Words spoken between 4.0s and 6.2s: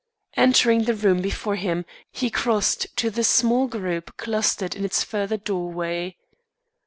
clustered in its further doorway.